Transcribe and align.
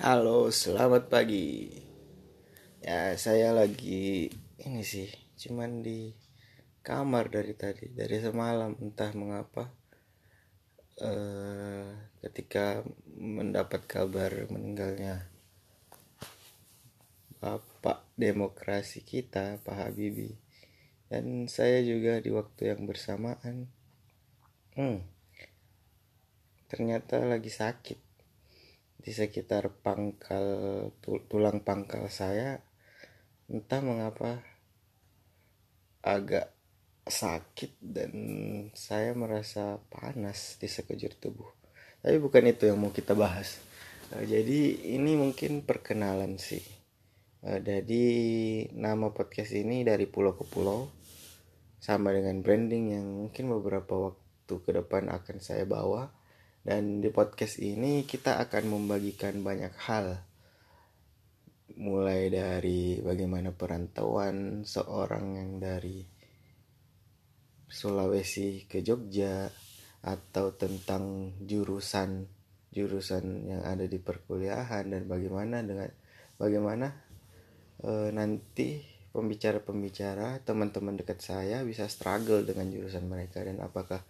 Halo, 0.00 0.48
selamat 0.48 1.12
pagi. 1.12 1.68
Ya, 2.80 3.12
saya 3.20 3.52
lagi 3.52 4.32
ini 4.64 4.80
sih, 4.80 5.12
cuman 5.36 5.84
di 5.84 6.16
kamar 6.80 7.28
dari 7.28 7.52
tadi, 7.52 7.92
dari 7.92 8.16
semalam 8.16 8.80
entah 8.80 9.12
mengapa. 9.12 9.68
Eh, 11.04 11.92
ketika 12.24 12.80
mendapat 13.12 13.84
kabar 13.84 14.32
meninggalnya 14.48 15.28
Bapak 17.36 18.08
demokrasi 18.16 19.04
kita, 19.04 19.60
Pak 19.60 19.76
Habibie. 19.84 20.40
Dan 21.12 21.44
saya 21.44 21.84
juga 21.84 22.24
di 22.24 22.32
waktu 22.32 22.72
yang 22.72 22.88
bersamaan 22.88 23.68
hmm, 24.80 25.04
ternyata 26.72 27.20
lagi 27.20 27.52
sakit 27.52 28.09
di 29.00 29.12
sekitar 29.16 29.72
pangkal 29.80 30.44
tulang 31.00 31.64
pangkal 31.64 32.06
saya 32.12 32.60
entah 33.48 33.80
mengapa 33.80 34.44
agak 36.04 36.52
sakit 37.08 37.80
dan 37.82 38.12
saya 38.76 39.16
merasa 39.16 39.80
panas 39.90 40.60
di 40.60 40.68
sekujur 40.70 41.16
tubuh. 41.16 41.50
Tapi 42.00 42.16
bukan 42.16 42.48
itu 42.48 42.70
yang 42.70 42.80
mau 42.80 42.94
kita 42.94 43.12
bahas. 43.12 43.60
Eh, 44.16 44.24
jadi 44.24 44.60
ini 44.96 45.18
mungkin 45.18 45.66
perkenalan 45.66 46.38
sih. 46.40 46.62
Eh, 47.44 47.60
jadi 47.60 48.04
nama 48.76 49.12
podcast 49.12 49.52
ini 49.56 49.82
dari 49.82 50.06
pulau 50.06 50.36
ke 50.36 50.44
pulau 50.46 50.88
sama 51.80 52.12
dengan 52.12 52.44
branding 52.44 52.84
yang 52.96 53.06
mungkin 53.08 53.48
beberapa 53.48 54.12
waktu 54.12 54.54
ke 54.60 54.70
depan 54.76 55.08
akan 55.08 55.36
saya 55.40 55.64
bawa 55.64 56.19
dan 56.60 57.00
di 57.00 57.08
podcast 57.08 57.56
ini 57.56 58.04
kita 58.04 58.36
akan 58.36 58.64
membagikan 58.68 59.40
banyak 59.40 59.72
hal. 59.88 60.20
Mulai 61.80 62.28
dari 62.28 63.00
bagaimana 63.00 63.56
perantauan 63.56 64.68
seorang 64.68 65.40
yang 65.40 65.50
dari 65.56 66.04
Sulawesi 67.70 68.68
ke 68.68 68.84
Jogja 68.84 69.48
atau 70.04 70.52
tentang 70.52 71.32
jurusan 71.40 72.26
jurusan 72.70 73.50
yang 73.50 73.62
ada 73.66 73.86
di 73.88 73.98
perkuliahan 73.98 74.90
dan 74.90 75.02
bagaimana 75.10 75.62
dengan 75.64 75.90
bagaimana 76.38 76.86
e, 77.82 78.14
nanti 78.14 78.78
pembicara-pembicara 79.10 80.38
teman-teman 80.46 80.94
dekat 80.94 81.18
saya 81.18 81.66
bisa 81.66 81.90
struggle 81.90 82.46
dengan 82.46 82.70
jurusan 82.70 83.10
mereka 83.10 83.42
dan 83.42 83.58
apakah 83.58 84.06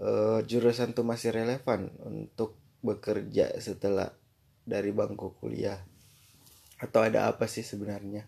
uh, 0.00 0.31
jurusan 0.46 0.94
tuh 0.96 1.06
masih 1.06 1.34
relevan 1.34 1.92
untuk 2.02 2.58
bekerja 2.82 3.54
setelah 3.62 4.10
dari 4.66 4.90
bangku 4.90 5.34
kuliah. 5.38 5.78
Atau 6.82 7.02
ada 7.02 7.30
apa 7.30 7.46
sih 7.46 7.62
sebenarnya 7.62 8.26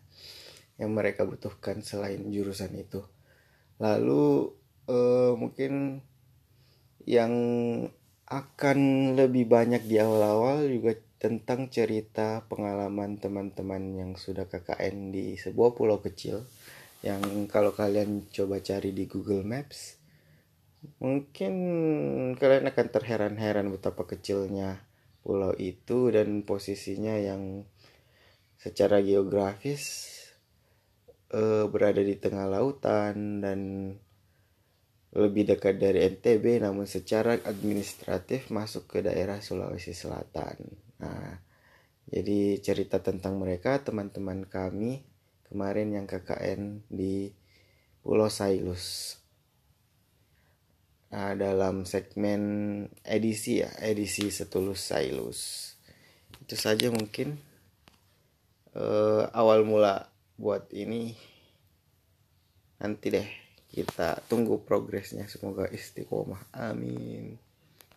yang 0.78 0.90
mereka 0.94 1.26
butuhkan 1.26 1.82
selain 1.82 2.22
jurusan 2.30 2.74
itu? 2.78 3.02
Lalu 3.82 4.54
uh, 4.86 5.32
mungkin 5.34 6.02
yang 7.04 7.34
akan 8.24 8.78
lebih 9.18 9.44
banyak 9.50 9.84
di 9.84 10.00
awal-awal 10.00 10.64
juga 10.64 10.96
tentang 11.20 11.68
cerita 11.68 12.44
pengalaman 12.48 13.16
teman-teman 13.20 13.96
yang 13.96 14.10
sudah 14.16 14.48
KKN 14.48 15.12
di 15.12 15.36
sebuah 15.36 15.76
pulau 15.76 16.00
kecil 16.00 16.44
yang 17.04 17.20
kalau 17.52 17.76
kalian 17.76 18.28
coba 18.32 18.64
cari 18.64 18.96
di 18.96 19.04
Google 19.04 19.44
Maps 19.44 20.03
Mungkin 21.00 21.54
kalian 22.36 22.68
akan 22.68 22.86
terheran-heran 22.92 23.72
betapa 23.72 24.04
kecilnya 24.04 24.84
pulau 25.24 25.56
itu 25.56 26.12
dan 26.12 26.44
posisinya 26.44 27.16
yang 27.16 27.64
secara 28.60 29.00
geografis 29.00 30.12
uh, 31.32 31.64
berada 31.72 32.04
di 32.04 32.16
tengah 32.20 32.44
lautan 32.48 33.40
dan 33.40 33.60
lebih 35.14 35.46
dekat 35.46 35.78
dari 35.78 36.04
NTB 36.10 36.60
namun 36.60 36.84
secara 36.90 37.38
administratif 37.46 38.50
masuk 38.50 38.90
ke 38.90 38.98
daerah 39.00 39.38
Sulawesi 39.38 39.94
Selatan. 39.94 40.58
Nah, 41.00 41.38
jadi 42.10 42.58
cerita 42.60 43.00
tentang 43.00 43.38
mereka 43.38 43.80
teman-teman 43.80 44.44
kami 44.44 45.06
kemarin 45.46 45.94
yang 45.94 46.06
KKN 46.10 46.84
di 46.90 47.30
Pulau 48.04 48.28
Sailus 48.28 49.16
uh, 51.14 51.34
dalam 51.38 51.86
segmen 51.86 52.42
edisi 53.06 53.62
ya 53.62 53.70
edisi 53.78 54.34
setulus 54.34 54.82
sailus. 54.82 55.40
Itu 56.42 56.58
saja 56.58 56.90
mungkin. 56.90 57.38
Uh, 58.74 59.30
awal 59.30 59.62
mula 59.62 60.10
buat 60.34 60.66
ini. 60.74 61.14
Nanti 62.82 63.14
deh 63.14 63.28
kita 63.70 64.18
tunggu 64.26 64.58
progresnya. 64.66 65.30
Semoga 65.30 65.70
istiqomah. 65.70 66.50
Amin 66.58 67.53